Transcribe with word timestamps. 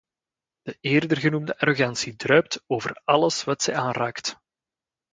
De 0.61 0.77
eerder 0.79 1.17
genoemde 1.17 1.57
arrogantie 1.59 2.15
druipt 2.15 2.63
over 2.67 3.01
alles 3.03 3.43
wat 3.43 3.61
zij 3.63 3.75
aanraakt. 3.75 4.37